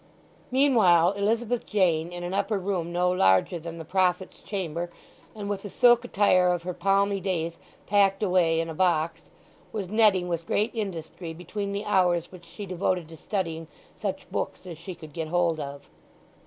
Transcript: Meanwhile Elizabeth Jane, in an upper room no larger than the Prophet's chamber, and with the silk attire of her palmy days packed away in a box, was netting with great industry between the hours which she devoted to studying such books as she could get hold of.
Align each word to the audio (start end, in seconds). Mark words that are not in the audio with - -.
Meanwhile 0.49 1.11
Elizabeth 1.11 1.63
Jane, 1.67 2.11
in 2.11 2.23
an 2.23 2.33
upper 2.33 2.57
room 2.57 2.91
no 2.91 3.11
larger 3.11 3.59
than 3.59 3.77
the 3.77 3.85
Prophet's 3.85 4.39
chamber, 4.39 4.89
and 5.35 5.47
with 5.47 5.61
the 5.61 5.69
silk 5.69 6.03
attire 6.03 6.47
of 6.47 6.63
her 6.63 6.73
palmy 6.73 7.19
days 7.19 7.59
packed 7.85 8.23
away 8.23 8.59
in 8.59 8.67
a 8.67 8.73
box, 8.73 9.21
was 9.71 9.89
netting 9.89 10.27
with 10.27 10.47
great 10.47 10.73
industry 10.73 11.35
between 11.35 11.71
the 11.71 11.85
hours 11.85 12.31
which 12.31 12.45
she 12.47 12.65
devoted 12.65 13.09
to 13.09 13.17
studying 13.17 13.67
such 13.95 14.27
books 14.31 14.65
as 14.65 14.79
she 14.79 14.95
could 14.95 15.13
get 15.13 15.27
hold 15.27 15.59
of. 15.59 15.87